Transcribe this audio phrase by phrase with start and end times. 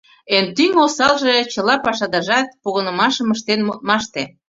[0.35, 4.23] Эн тӱҥ осалже— чыла пашадажат погынымашым ыштен модмаште.